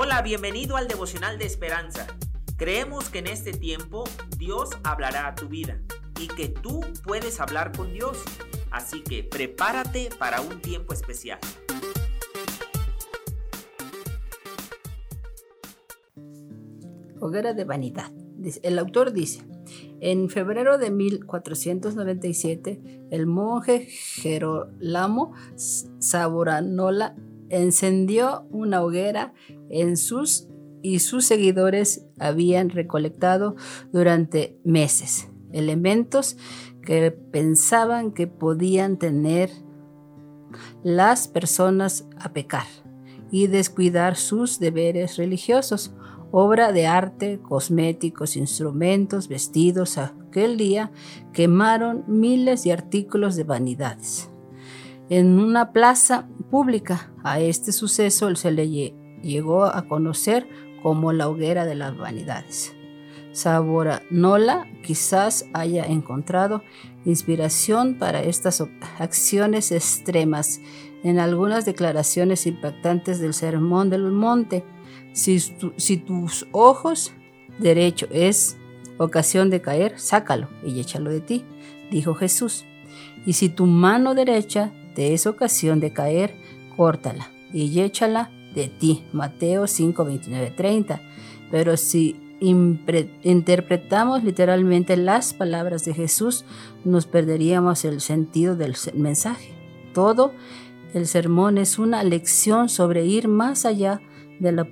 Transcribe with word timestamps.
Hola, 0.00 0.22
bienvenido 0.22 0.76
al 0.76 0.86
devocional 0.86 1.38
de 1.38 1.44
esperanza. 1.44 2.06
Creemos 2.56 3.10
que 3.10 3.18
en 3.18 3.26
este 3.26 3.50
tiempo 3.50 4.04
Dios 4.36 4.70
hablará 4.84 5.26
a 5.26 5.34
tu 5.34 5.48
vida 5.48 5.80
y 6.20 6.28
que 6.28 6.48
tú 6.48 6.82
puedes 7.02 7.40
hablar 7.40 7.76
con 7.76 7.92
Dios. 7.92 8.16
Así 8.70 9.02
que 9.02 9.24
prepárate 9.24 10.10
para 10.16 10.40
un 10.40 10.62
tiempo 10.62 10.92
especial. 10.92 11.40
Hoguera 17.18 17.54
de 17.54 17.64
vanidad. 17.64 18.12
El 18.62 18.78
autor 18.78 19.12
dice, 19.12 19.42
en 20.00 20.30
febrero 20.30 20.78
de 20.78 20.92
1497, 20.92 23.08
el 23.10 23.26
monje 23.26 23.88
Gerolamo 23.90 25.34
Saboranola 25.98 27.16
encendió 27.50 28.46
una 28.50 28.82
hoguera 28.82 29.34
en 29.70 29.96
sus 29.96 30.48
y 30.82 31.00
sus 31.00 31.26
seguidores 31.26 32.06
habían 32.18 32.70
recolectado 32.70 33.56
durante 33.92 34.58
meses 34.64 35.28
elementos 35.52 36.36
que 36.82 37.10
pensaban 37.10 38.12
que 38.12 38.26
podían 38.26 38.98
tener 38.98 39.50
las 40.82 41.28
personas 41.28 42.06
a 42.18 42.32
pecar 42.32 42.66
y 43.30 43.46
descuidar 43.46 44.16
sus 44.16 44.58
deberes 44.58 45.16
religiosos, 45.16 45.92
obra 46.30 46.72
de 46.72 46.86
arte, 46.86 47.40
cosméticos, 47.40 48.36
instrumentos, 48.36 49.28
vestidos. 49.28 49.98
Aquel 49.98 50.56
día 50.56 50.90
quemaron 51.32 52.04
miles 52.06 52.64
de 52.64 52.72
artículos 52.72 53.36
de 53.36 53.44
vanidades 53.44 54.30
en 55.10 55.38
una 55.38 55.72
plaza 55.72 56.28
pública. 56.50 57.10
A 57.24 57.40
este 57.40 57.72
suceso 57.72 58.34
se 58.36 58.50
le 58.50 58.68
llegó 59.22 59.64
a 59.64 59.86
conocer 59.88 60.48
como 60.82 61.12
la 61.12 61.28
hoguera 61.28 61.64
de 61.64 61.74
las 61.74 61.96
vanidades. 61.96 62.74
Nola 64.10 64.66
quizás 64.82 65.44
haya 65.52 65.84
encontrado 65.84 66.62
inspiración 67.04 67.98
para 67.98 68.22
estas 68.22 68.64
acciones 68.98 69.70
extremas 69.70 70.60
en 71.04 71.18
algunas 71.20 71.64
declaraciones 71.64 72.46
impactantes 72.46 73.20
del 73.20 73.34
Sermón 73.34 73.90
del 73.90 74.10
Monte. 74.10 74.64
Si, 75.12 75.38
si 75.76 75.96
tus 75.98 76.46
ojos 76.52 77.12
derecho 77.58 78.08
es 78.10 78.56
ocasión 78.98 79.50
de 79.50 79.60
caer, 79.62 79.98
sácalo 79.98 80.48
y 80.64 80.80
échalo 80.80 81.10
de 81.10 81.20
ti, 81.20 81.44
dijo 81.90 82.14
Jesús. 82.14 82.64
Y 83.24 83.34
si 83.34 83.48
tu 83.48 83.66
mano 83.66 84.14
derecha 84.14 84.72
es 84.98 85.26
ocasión 85.26 85.80
de 85.80 85.92
caer, 85.92 86.34
córtala 86.76 87.30
y 87.52 87.80
échala 87.80 88.30
de 88.54 88.68
ti. 88.68 89.04
Mateo 89.12 89.66
5, 89.66 90.04
29, 90.04 90.50
30. 90.56 91.00
Pero 91.50 91.76
si 91.76 92.20
interpretamos 92.40 94.22
literalmente 94.22 94.96
las 94.96 95.34
palabras 95.34 95.84
de 95.84 95.94
Jesús, 95.94 96.44
nos 96.84 97.06
perderíamos 97.06 97.84
el 97.84 98.00
sentido 98.00 98.56
del 98.56 98.76
mensaje. 98.94 99.54
Todo 99.92 100.32
el 100.94 101.06
sermón 101.06 101.58
es 101.58 101.78
una 101.78 102.02
lección 102.02 102.68
sobre 102.68 103.04
ir 103.04 103.28
más 103.28 103.64
allá 103.64 104.00
de 104.40 104.52
la 104.52 104.66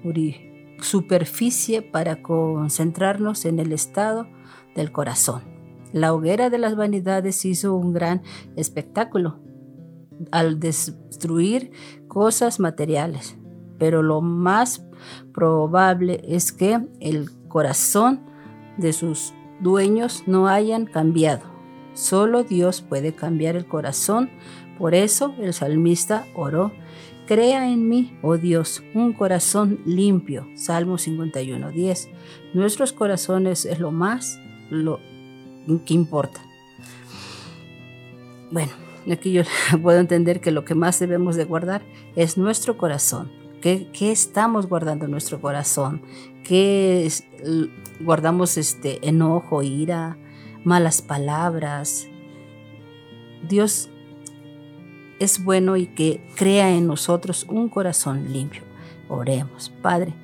superficie 0.80 1.82
para 1.82 2.22
concentrarnos 2.22 3.44
en 3.44 3.58
el 3.58 3.72
estado 3.72 4.28
del 4.74 4.92
corazón. 4.92 5.42
La 5.92 6.12
hoguera 6.12 6.50
de 6.50 6.58
las 6.58 6.76
vanidades 6.76 7.44
hizo 7.44 7.74
un 7.74 7.92
gran 7.92 8.22
espectáculo, 8.56 9.40
al 10.30 10.60
destruir 10.60 11.70
cosas 12.08 12.60
materiales. 12.60 13.36
Pero 13.78 14.02
lo 14.02 14.20
más 14.20 14.84
probable 15.32 16.22
es 16.26 16.52
que 16.52 16.80
el 17.00 17.30
corazón 17.48 18.20
de 18.78 18.92
sus 18.92 19.34
dueños 19.60 20.24
no 20.26 20.48
hayan 20.48 20.86
cambiado. 20.86 21.42
Solo 21.94 22.44
Dios 22.44 22.82
puede 22.82 23.14
cambiar 23.14 23.56
el 23.56 23.66
corazón. 23.66 24.30
Por 24.78 24.94
eso 24.94 25.34
el 25.38 25.54
salmista 25.54 26.26
oró, 26.34 26.72
Crea 27.26 27.68
en 27.68 27.88
mí, 27.88 28.16
oh 28.22 28.36
Dios, 28.36 28.84
un 28.94 29.12
corazón 29.12 29.80
limpio. 29.84 30.46
Salmo 30.54 30.96
51, 30.96 31.72
10. 31.72 32.08
Nuestros 32.54 32.92
corazones 32.92 33.64
es 33.64 33.80
lo 33.80 33.90
más 33.90 34.38
lo 34.70 35.00
que 35.84 35.94
importa. 35.94 36.40
Bueno, 38.52 38.70
Aquí 39.10 39.32
yo 39.32 39.42
puedo 39.82 39.98
entender 39.98 40.40
que 40.40 40.50
lo 40.50 40.64
que 40.64 40.74
más 40.74 40.98
debemos 40.98 41.36
de 41.36 41.44
guardar 41.44 41.82
es 42.14 42.36
nuestro 42.36 42.76
corazón. 42.76 43.30
¿Qué, 43.60 43.88
estamos 44.12 44.68
guardando 44.68 45.06
en 45.06 45.10
nuestro 45.10 45.40
corazón? 45.40 46.02
¿Qué 46.44 47.10
guardamos 48.00 48.58
este 48.58 49.08
enojo, 49.08 49.62
ira, 49.62 50.16
malas 50.62 51.02
palabras? 51.02 52.06
Dios 53.48 53.88
es 55.18 55.42
bueno 55.42 55.76
y 55.76 55.86
que 55.86 56.24
crea 56.36 56.70
en 56.70 56.86
nosotros 56.86 57.44
un 57.48 57.68
corazón 57.68 58.32
limpio. 58.32 58.62
Oremos, 59.08 59.72
Padre. 59.82 60.14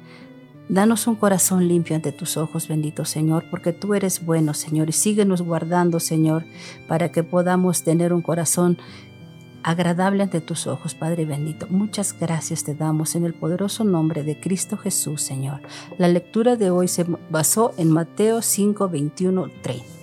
Danos 0.68 1.06
un 1.06 1.16
corazón 1.16 1.68
limpio 1.68 1.96
ante 1.96 2.12
tus 2.12 2.36
ojos, 2.36 2.68
bendito 2.68 3.04
Señor, 3.04 3.44
porque 3.50 3.72
tú 3.72 3.94
eres 3.94 4.24
bueno, 4.24 4.54
Señor, 4.54 4.88
y 4.88 4.92
síguenos 4.92 5.42
guardando, 5.42 6.00
Señor, 6.00 6.44
para 6.88 7.10
que 7.10 7.22
podamos 7.22 7.82
tener 7.82 8.12
un 8.12 8.22
corazón 8.22 8.78
agradable 9.62 10.22
ante 10.22 10.40
tus 10.40 10.66
ojos, 10.66 10.94
Padre 10.94 11.24
bendito. 11.24 11.66
Muchas 11.68 12.18
gracias 12.18 12.64
te 12.64 12.74
damos 12.74 13.14
en 13.14 13.24
el 13.24 13.34
poderoso 13.34 13.84
nombre 13.84 14.22
de 14.22 14.38
Cristo 14.38 14.76
Jesús, 14.76 15.22
Señor. 15.22 15.60
La 15.98 16.08
lectura 16.08 16.56
de 16.56 16.70
hoy 16.70 16.88
se 16.88 17.06
basó 17.30 17.74
en 17.76 17.90
Mateo 17.90 18.42
5, 18.42 18.88
21, 18.88 19.50
30. 19.62 20.01